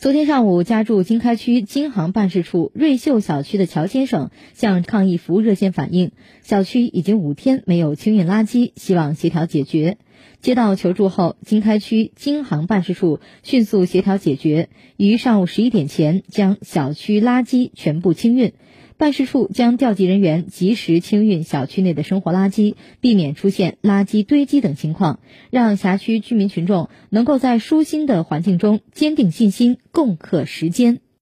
[0.00, 9.98] 昨天上午，家住经开区京杭办事处瑞秀小区的乔先生向抗疫服务热线反映，小区已经五天没有清运垃圾，希望协调解决。
[10.40, 18.54] 接到求助后，经开区京杭办事处迅速协调解决，于上午十一点前将小区垃圾全部清运。
[19.00, 31.00] 办事处将调集人员及时清运小区内的生活垃圾，避免出现垃圾堆积等情况，让辖区居民群众能够在舒心的环境中坚定信心，共克时艰。